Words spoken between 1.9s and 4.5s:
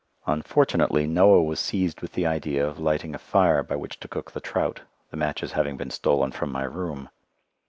with the idea of lighting a fire by which to cook the